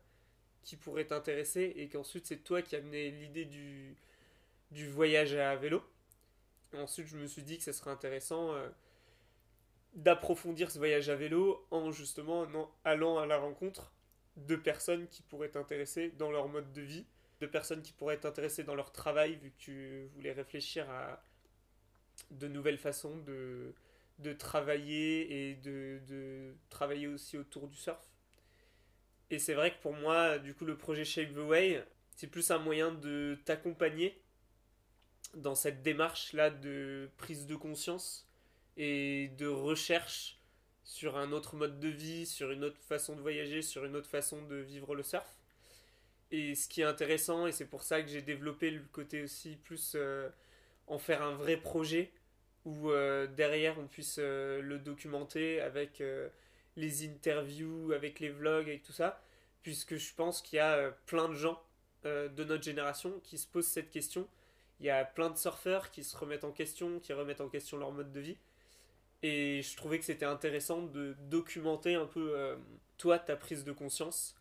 qui 0.63 0.75
pourrait 0.75 1.05
t'intéresser 1.05 1.73
et 1.75 1.87
qu'ensuite 1.87 2.25
c'est 2.25 2.37
toi 2.43 2.61
qui 2.61 2.75
amené 2.75 3.11
l'idée 3.11 3.45
du, 3.45 3.95
du 4.71 4.87
voyage 4.89 5.35
à 5.35 5.55
vélo. 5.55 5.83
Ensuite 6.75 7.07
je 7.07 7.17
me 7.17 7.27
suis 7.27 7.43
dit 7.43 7.57
que 7.57 7.63
ce 7.63 7.71
serait 7.71 7.91
intéressant 7.91 8.53
euh, 8.53 8.69
d'approfondir 9.93 10.71
ce 10.71 10.77
voyage 10.77 11.09
à 11.09 11.15
vélo 11.15 11.65
en 11.71 11.91
justement 11.91 12.47
allant 12.83 13.17
à 13.19 13.25
la 13.25 13.37
rencontre 13.37 13.91
de 14.37 14.55
personnes 14.55 15.07
qui 15.07 15.21
pourraient 15.21 15.49
t'intéresser 15.49 16.09
dans 16.17 16.31
leur 16.31 16.47
mode 16.47 16.71
de 16.71 16.81
vie, 16.81 17.05
de 17.41 17.47
personnes 17.47 17.81
qui 17.81 17.91
pourraient 17.93 18.19
t'intéresser 18.19 18.63
dans 18.63 18.75
leur 18.75 18.91
travail 18.91 19.35
vu 19.35 19.51
que 19.51 19.57
tu 19.57 20.09
voulais 20.15 20.31
réfléchir 20.31 20.89
à 20.89 21.23
de 22.31 22.47
nouvelles 22.47 22.77
façons 22.77 23.17
de, 23.17 23.73
de 24.19 24.33
travailler 24.33 25.49
et 25.49 25.55
de, 25.55 25.99
de 26.07 26.53
travailler 26.69 27.07
aussi 27.07 27.37
autour 27.37 27.67
du 27.67 27.75
surf. 27.75 28.05
Et 29.31 29.39
c'est 29.39 29.53
vrai 29.53 29.71
que 29.71 29.81
pour 29.81 29.93
moi, 29.93 30.39
du 30.39 30.53
coup, 30.53 30.65
le 30.65 30.77
projet 30.77 31.05
Shape 31.05 31.33
the 31.33 31.37
Way, 31.37 31.85
c'est 32.15 32.27
plus 32.27 32.51
un 32.51 32.57
moyen 32.57 32.91
de 32.91 33.37
t'accompagner 33.45 34.19
dans 35.35 35.55
cette 35.55 35.83
démarche-là 35.83 36.49
de 36.49 37.09
prise 37.17 37.45
de 37.45 37.55
conscience 37.55 38.27
et 38.77 39.29
de 39.37 39.47
recherche 39.47 40.39
sur 40.83 41.17
un 41.17 41.31
autre 41.31 41.55
mode 41.55 41.79
de 41.79 41.87
vie, 41.87 42.25
sur 42.25 42.49
une 42.51 42.63
autre 42.63 42.81
façon 42.81 43.15
de 43.15 43.21
voyager, 43.21 43.61
sur 43.61 43.85
une 43.85 43.95
autre 43.95 44.09
façon 44.09 44.41
de 44.41 44.55
vivre 44.55 44.95
le 44.95 45.03
surf. 45.03 45.37
Et 46.31 46.55
ce 46.55 46.67
qui 46.67 46.81
est 46.81 46.85
intéressant, 46.85 47.45
et 47.45 47.51
c'est 47.51 47.65
pour 47.65 47.83
ça 47.83 48.01
que 48.01 48.07
j'ai 48.07 48.21
développé 48.21 48.71
le 48.71 48.81
côté 48.91 49.21
aussi 49.21 49.55
plus 49.55 49.93
euh, 49.95 50.29
en 50.89 50.99
faire 50.99 51.21
un 51.21 51.33
vrai 51.35 51.57
projet, 51.57 52.11
où 52.65 52.91
euh, 52.91 53.27
derrière 53.27 53.79
on 53.79 53.87
puisse 53.87 54.17
euh, 54.19 54.61
le 54.61 54.77
documenter 54.79 55.61
avec 55.61 56.03
les 56.75 57.05
interviews, 57.05 57.93
avec 57.93 58.19
les 58.19 58.29
vlogs, 58.29 58.67
et 58.67 58.79
tout 58.79 58.91
ça, 58.91 59.21
puisque 59.61 59.95
je 59.95 60.13
pense 60.13 60.41
qu'il 60.41 60.57
y 60.57 60.59
a 60.59 60.91
plein 61.05 61.29
de 61.29 61.35
gens 61.35 61.61
de 62.03 62.43
notre 62.45 62.63
génération 62.63 63.19
qui 63.23 63.37
se 63.37 63.45
posent 63.45 63.67
cette 63.67 63.91
question. 63.91 64.27
Il 64.79 64.85
y 64.85 64.89
a 64.89 65.03
plein 65.03 65.29
de 65.29 65.37
surfeurs 65.37 65.91
qui 65.91 66.03
se 66.03 66.15
remettent 66.15 66.45
en 66.45 66.51
question, 66.51 66.99
qui 66.99 67.11
remettent 67.11 67.41
en 67.41 67.49
question 67.49 67.77
leur 67.77 67.91
mode 67.91 68.13
de 68.13 68.19
vie. 68.21 68.37
Et 69.21 69.61
je 69.61 69.75
trouvais 69.75 69.99
que 69.99 70.05
c'était 70.05 70.25
intéressant 70.25 70.81
de 70.81 71.15
documenter 71.29 71.95
un 71.95 72.05
peu 72.05 72.31
euh, 72.37 72.55
toi, 72.97 73.19
ta 73.19 73.35
prise 73.35 73.65
de 73.65 73.73
conscience 73.73 74.35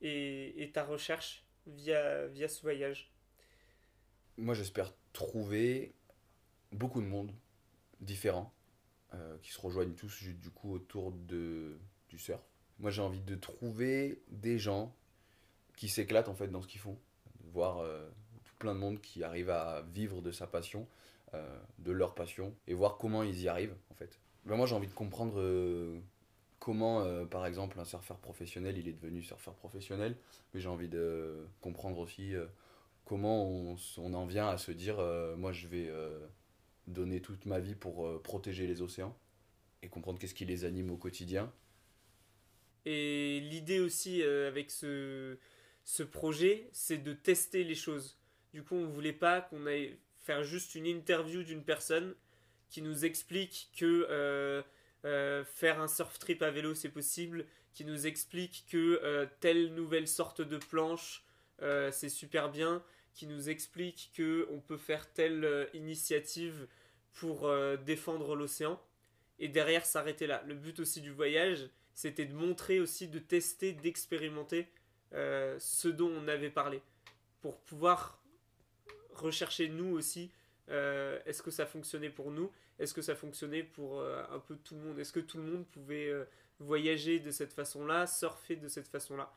et, 0.00 0.62
et, 0.62 0.70
ta 0.70 0.84
recherche 0.84 1.42
via, 1.66 2.26
via 2.28 2.48
ce 2.48 2.62
voyage. 2.62 3.10
Moi, 4.40 4.54
j'espère 4.54 4.92
trouver 5.12 5.92
beaucoup 6.72 7.02
de 7.02 7.06
monde 7.06 7.30
différent 8.00 8.52
euh, 9.12 9.36
qui 9.42 9.52
se 9.52 9.60
rejoignent 9.60 9.92
tous 9.92 10.24
du 10.24 10.50
coup 10.50 10.72
autour 10.72 11.12
de, 11.12 11.78
du 12.08 12.18
surf. 12.18 12.42
Moi, 12.78 12.90
j'ai 12.90 13.02
envie 13.02 13.20
de 13.20 13.34
trouver 13.34 14.22
des 14.28 14.58
gens 14.58 14.94
qui 15.76 15.88
s'éclatent 15.88 16.30
en 16.30 16.34
fait 16.34 16.48
dans 16.48 16.62
ce 16.62 16.68
qu'ils 16.68 16.80
font. 16.80 16.98
Voir 17.52 17.78
euh, 17.78 18.08
tout 18.44 18.54
plein 18.58 18.74
de 18.74 18.80
monde 18.80 19.00
qui 19.02 19.22
arrive 19.22 19.50
à 19.50 19.82
vivre 19.92 20.22
de 20.22 20.32
sa 20.32 20.46
passion 20.46 20.88
euh, 21.34 21.58
de 21.78 21.92
leur 21.92 22.16
passion 22.16 22.56
et 22.66 22.74
voir 22.74 22.96
comment 22.96 23.22
ils 23.22 23.42
y 23.42 23.48
arrivent 23.48 23.76
en 23.90 23.94
fait. 23.94 24.18
Ben, 24.46 24.56
moi 24.56 24.66
j'ai 24.66 24.74
envie 24.74 24.88
de 24.88 24.94
comprendre 24.94 25.38
euh, 25.38 26.00
comment 26.58 27.02
euh, 27.02 27.24
par 27.24 27.46
exemple 27.46 27.78
un 27.78 27.84
surfeur 27.84 28.16
professionnel 28.16 28.76
il 28.76 28.88
est 28.88 28.92
devenu 28.92 29.22
surfeur 29.22 29.54
professionnel, 29.54 30.16
mais 30.52 30.60
j'ai 30.60 30.68
envie 30.68 30.88
de 30.88 31.46
comprendre 31.60 31.98
aussi 31.98 32.32
comment 33.10 33.76
on, 33.98 34.14
en 34.14 34.24
vient 34.24 34.46
à 34.46 34.56
se 34.56 34.70
dire 34.70 34.98
moi 35.36 35.50
je 35.50 35.66
vais 35.66 35.92
donner 36.86 37.20
toute 37.20 37.44
ma 37.44 37.58
vie 37.58 37.74
pour 37.74 38.22
protéger 38.22 38.68
les 38.68 38.82
océans 38.82 39.18
et 39.82 39.88
comprendre 39.88 40.20
qu'est-ce 40.20 40.34
qui 40.34 40.44
les 40.44 40.64
anime 40.64 40.92
au 40.92 40.96
quotidien. 40.96 41.52
Et 42.86 43.40
l'idée 43.40 43.80
aussi 43.80 44.22
avec 44.22 44.70
ce, 44.70 45.36
projet, 46.12 46.68
c'est 46.70 46.98
de 46.98 47.12
tester 47.12 47.64
les 47.64 47.74
choses. 47.74 48.16
Du 48.54 48.62
coup, 48.62 48.76
on 48.76 48.86
voulait 48.86 49.12
pas 49.12 49.40
qu'on 49.40 49.66
aille 49.66 49.98
faire 50.20 50.44
juste 50.44 50.76
une 50.76 50.86
interview 50.86 51.42
d'une 51.42 51.64
personne 51.64 52.14
qui 52.68 52.80
nous 52.80 53.04
explique 53.04 53.72
que 53.76 54.06
euh, 54.08 54.62
euh, 55.04 55.44
faire 55.44 55.80
un 55.80 55.88
surf 55.88 56.16
trip 56.20 56.42
à 56.42 56.52
vélo 56.52 56.76
c'est 56.76 56.90
possible, 56.90 57.44
qui 57.72 57.84
nous 57.84 58.06
explique 58.06 58.66
que 58.70 59.00
euh, 59.02 59.26
telle 59.40 59.74
nouvelle 59.74 60.06
sorte 60.06 60.42
de 60.42 60.58
planche 60.58 61.24
c'est 61.92 62.08
super 62.08 62.50
bien, 62.50 62.82
qui 63.14 63.26
nous 63.26 63.48
explique 63.48 64.12
que 64.14 64.46
on 64.50 64.60
peut 64.60 64.76
faire 64.76 65.12
telle 65.12 65.68
initiative 65.74 66.66
pour 67.12 67.50
défendre 67.84 68.36
l'océan 68.36 68.80
et 69.38 69.48
derrière 69.48 69.84
s'arrêter 69.84 70.26
là. 70.26 70.42
Le 70.46 70.54
but 70.54 70.80
aussi 70.80 71.00
du 71.00 71.10
voyage, 71.10 71.68
c'était 71.94 72.24
de 72.24 72.34
montrer 72.34 72.80
aussi, 72.80 73.08
de 73.08 73.18
tester, 73.18 73.72
d'expérimenter 73.72 74.68
ce 75.12 75.88
dont 75.88 76.10
on 76.10 76.28
avait 76.28 76.50
parlé 76.50 76.80
pour 77.40 77.58
pouvoir 77.60 78.20
rechercher 79.14 79.68
nous 79.68 79.96
aussi. 79.96 80.30
Euh, 80.68 81.20
est-ce 81.26 81.42
que 81.42 81.50
ça 81.50 81.66
fonctionnait 81.66 82.10
pour 82.10 82.30
nous? 82.30 82.50
Est-ce 82.78 82.94
que 82.94 83.02
ça 83.02 83.14
fonctionnait 83.14 83.62
pour 83.62 84.00
euh, 84.00 84.22
un 84.30 84.38
peu 84.38 84.56
tout 84.56 84.74
le 84.74 84.82
monde? 84.82 84.98
Est-ce 84.98 85.12
que 85.12 85.20
tout 85.20 85.38
le 85.38 85.44
monde 85.44 85.66
pouvait 85.66 86.08
euh, 86.08 86.24
voyager 86.58 87.18
de 87.18 87.30
cette 87.30 87.52
façon-là, 87.52 88.06
surfer 88.06 88.56
de 88.56 88.68
cette 88.68 88.88
façon-là? 88.88 89.32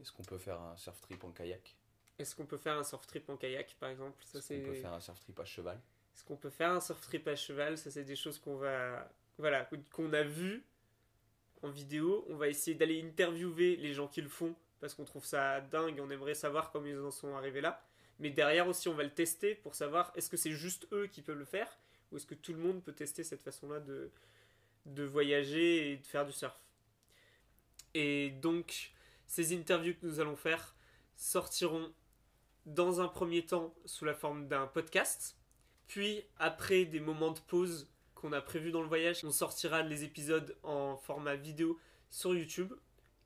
Est-ce 0.00 0.12
qu'on 0.12 0.24
peut 0.24 0.38
faire 0.38 0.60
un 0.60 0.76
surf 0.76 1.00
trip 1.00 1.22
en 1.24 1.30
kayak? 1.30 1.76
Est-ce 2.18 2.36
qu'on 2.36 2.46
peut 2.46 2.58
faire 2.58 2.76
un 2.76 2.84
surf 2.84 3.06
trip 3.06 3.28
en 3.28 3.36
kayak, 3.36 3.76
par 3.80 3.88
exemple? 3.88 4.22
Est-ce 4.34 4.48
qu'on 4.48 4.64
peut 4.64 4.74
faire 4.74 4.92
un 4.92 5.00
surf 5.00 5.18
trip 5.20 5.40
à 5.40 5.44
cheval? 5.44 5.80
Est-ce 6.14 6.24
qu'on 6.24 6.36
peut 6.36 6.50
faire 6.50 6.70
un 6.70 6.80
surf 6.80 7.00
trip 7.00 7.26
à 7.26 7.36
cheval? 7.36 7.78
Ça, 7.78 7.90
c'est 7.90 8.04
des 8.04 8.16
choses 8.16 8.38
qu'on 8.38 8.56
va, 8.56 9.10
voilà, 9.38 9.68
qu'on 9.92 10.12
a 10.12 10.22
vues 10.22 10.64
en 11.62 11.70
vidéo. 11.70 12.24
On 12.28 12.36
va 12.36 12.48
essayer 12.48 12.76
d'aller 12.76 13.02
interviewer 13.02 13.76
les 13.76 13.94
gens 13.94 14.08
qui 14.08 14.20
le 14.20 14.28
font 14.28 14.54
parce 14.80 14.94
qu'on 14.94 15.04
trouve 15.04 15.24
ça 15.24 15.60
dingue. 15.60 16.00
On 16.00 16.10
aimerait 16.10 16.34
savoir 16.34 16.70
comment 16.70 16.86
ils 16.86 16.98
en 16.98 17.10
sont 17.10 17.34
arrivés 17.34 17.60
là. 17.60 17.82
Mais 18.18 18.30
derrière 18.30 18.68
aussi, 18.68 18.88
on 18.88 18.94
va 18.94 19.02
le 19.02 19.10
tester 19.10 19.54
pour 19.54 19.74
savoir 19.74 20.12
est-ce 20.14 20.28
que 20.28 20.36
c'est 20.36 20.52
juste 20.52 20.86
eux 20.92 21.06
qui 21.06 21.22
peuvent 21.22 21.38
le 21.38 21.44
faire 21.44 21.78
ou 22.10 22.18
est-ce 22.18 22.26
que 22.26 22.34
tout 22.34 22.52
le 22.52 22.58
monde 22.58 22.84
peut 22.84 22.92
tester 22.92 23.24
cette 23.24 23.42
façon-là 23.42 23.80
de, 23.80 24.10
de 24.86 25.02
voyager 25.02 25.92
et 25.92 25.96
de 25.96 26.06
faire 26.06 26.26
du 26.26 26.32
surf? 26.32 26.60
Et 27.94 28.30
donc, 28.30 28.92
ces 29.26 29.56
interviews 29.56 29.94
que 29.94 30.06
nous 30.06 30.20
allons 30.20 30.36
faire 30.36 30.74
sortiront 31.16 31.92
dans 32.66 33.00
un 33.00 33.08
premier 33.08 33.44
temps 33.44 33.74
sous 33.84 34.04
la 34.04 34.14
forme 34.14 34.48
d'un 34.48 34.66
podcast, 34.66 35.36
puis 35.88 36.24
après 36.38 36.84
des 36.84 37.00
moments 37.00 37.32
de 37.32 37.40
pause 37.40 37.88
qu'on 38.14 38.32
a 38.32 38.40
prévus 38.40 38.70
dans 38.70 38.82
le 38.82 38.88
voyage, 38.88 39.24
on 39.24 39.32
sortira 39.32 39.82
les 39.82 40.04
épisodes 40.04 40.56
en 40.62 40.96
format 40.96 41.34
vidéo 41.34 41.78
sur 42.10 42.34
YouTube 42.34 42.72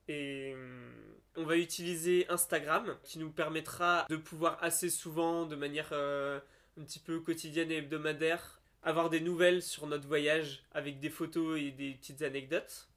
et 0.08 0.54
hum, 0.54 0.92
on 1.36 1.44
va 1.44 1.56
utiliser 1.56 2.26
Instagram 2.28 2.96
qui 3.02 3.18
nous 3.18 3.30
permettra 3.30 4.06
de 4.08 4.16
pouvoir 4.16 4.58
assez 4.62 4.88
souvent, 4.88 5.44
de 5.44 5.56
manière 5.56 5.90
euh, 5.92 6.40
un 6.80 6.84
petit 6.84 6.98
peu 6.98 7.20
quotidienne 7.20 7.70
et 7.70 7.76
hebdomadaire, 7.76 8.60
avoir 8.82 9.10
des 9.10 9.20
nouvelles 9.20 9.62
sur 9.62 9.86
notre 9.86 10.06
voyage 10.06 10.64
avec 10.72 10.98
des 11.00 11.10
photos 11.10 11.60
et 11.60 11.72
des 11.72 11.92
petites 11.94 12.22
anecdotes. 12.22 12.88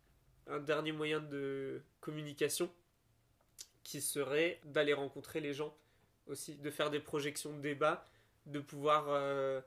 Un 0.48 0.60
dernier 0.60 0.92
moyen 0.92 1.20
de 1.20 1.82
communication 2.00 2.72
qui 3.84 4.02
serait 4.02 4.62
d'aller 4.66 4.94
rencontrer 4.94 5.42
les 5.42 5.54
gens 5.54 5.76
aussi, 6.30 6.56
de 6.56 6.70
faire 6.70 6.90
des 6.90 7.00
projections 7.00 7.52
de 7.52 7.62
débat, 7.62 8.06
de 8.46 8.60
pouvoir 8.60 9.06
euh, 9.10 9.62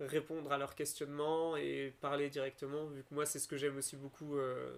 répondre 0.00 0.52
à 0.52 0.58
leurs 0.58 0.74
questionnements 0.74 1.56
et 1.56 1.94
parler 2.00 2.28
directement, 2.28 2.86
vu 2.86 3.02
que 3.02 3.14
moi 3.14 3.26
c'est 3.26 3.38
ce 3.38 3.48
que 3.48 3.56
j'aime 3.56 3.76
aussi 3.76 3.96
beaucoup. 3.96 4.36
Euh, 4.36 4.76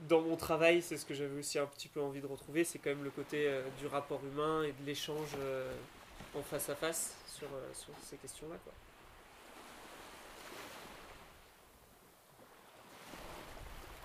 dans 0.00 0.20
mon 0.20 0.36
travail, 0.36 0.82
c'est 0.82 0.98
ce 0.98 1.06
que 1.06 1.14
j'avais 1.14 1.38
aussi 1.38 1.58
un 1.58 1.66
petit 1.66 1.88
peu 1.88 2.00
envie 2.00 2.20
de 2.20 2.26
retrouver, 2.26 2.64
c'est 2.64 2.78
quand 2.78 2.90
même 2.90 3.04
le 3.04 3.10
côté 3.10 3.48
euh, 3.48 3.62
du 3.78 3.86
rapport 3.86 4.20
humain 4.24 4.62
et 4.62 4.72
de 4.72 4.84
l'échange 4.84 5.36
en 6.34 6.42
face 6.42 6.68
à 6.68 6.74
face 6.74 7.16
sur, 7.26 7.48
ces 8.02 8.16
questions-là. 8.16 8.56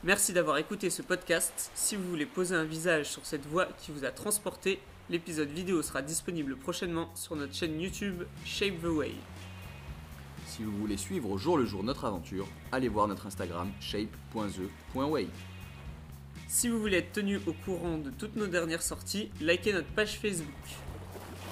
Merci 0.03 0.33
d'avoir 0.33 0.57
écouté 0.57 0.89
ce 0.89 1.03
podcast. 1.03 1.69
Si 1.75 1.95
vous 1.95 2.09
voulez 2.09 2.25
poser 2.25 2.55
un 2.55 2.63
visage 2.63 3.05
sur 3.05 3.23
cette 3.23 3.45
voix 3.45 3.67
qui 3.77 3.91
vous 3.91 4.03
a 4.03 4.11
transporté, 4.11 4.79
l'épisode 5.11 5.49
vidéo 5.49 5.81
sera 5.81 6.01
disponible 6.01 6.55
prochainement 6.55 7.11
sur 7.15 7.35
notre 7.35 7.53
chaîne 7.53 7.79
YouTube 7.79 8.23
Shape 8.45 8.81
the 8.81 8.85
Way. 8.85 9.11
Si 10.47 10.63
vous 10.63 10.71
voulez 10.77 10.95
suivre 10.95 11.29
au 11.29 11.37
jour 11.37 11.57
le 11.57 11.65
jour 11.65 11.83
notre 11.83 12.05
aventure, 12.05 12.47
allez 12.71 12.87
voir 12.87 13.09
notre 13.09 13.27
Instagram 13.27 13.69
shape.the.way. 13.81 15.27
Si 16.47 16.69
vous 16.69 16.79
voulez 16.79 16.97
être 16.97 17.11
tenu 17.11 17.41
au 17.45 17.51
courant 17.51 17.97
de 17.97 18.09
toutes 18.09 18.37
nos 18.37 18.47
dernières 18.47 18.81
sorties, 18.81 19.29
likez 19.41 19.73
notre 19.73 19.89
page 19.89 20.17
Facebook. 20.17 20.47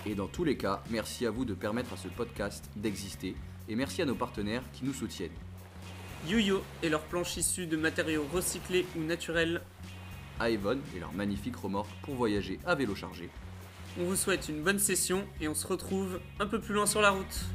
Et 0.05 0.15
dans 0.15 0.27
tous 0.27 0.45
les 0.45 0.55
cas, 0.55 0.81
merci 0.89 1.25
à 1.25 1.31
vous 1.31 1.43
de 1.43 1.53
permettre 1.53 1.91
à 1.91 1.97
ce 1.97 2.07
podcast 2.07 2.63
d'exister 2.77 3.35
et 3.67 3.75
merci 3.75 4.01
à 4.01 4.05
nos 4.05 4.15
partenaires 4.15 4.63
qui 4.71 4.85
nous 4.85 4.93
soutiennent. 4.93 5.35
YoYo 6.29 6.61
et 6.81 6.87
leurs 6.87 7.03
planches 7.03 7.35
issues 7.35 7.67
de 7.67 7.75
matériaux 7.75 8.25
recyclés 8.33 8.85
ou 8.97 9.01
naturels. 9.01 9.61
à 10.39 10.49
Evon 10.49 10.79
et 10.95 10.99
leur 11.01 11.11
magnifique 11.11 11.57
remorque 11.57 11.91
pour 12.03 12.15
voyager 12.15 12.59
à 12.65 12.73
vélo 12.73 12.95
chargé. 12.95 13.29
On 13.97 14.05
vous 14.05 14.15
souhaite 14.15 14.49
une 14.49 14.61
bonne 14.61 14.79
session 14.79 15.25
et 15.41 15.47
on 15.47 15.55
se 15.55 15.65
retrouve 15.65 16.19
un 16.39 16.45
peu 16.45 16.59
plus 16.59 16.73
loin 16.73 16.85
sur 16.85 17.01
la 17.01 17.09
route. 17.09 17.45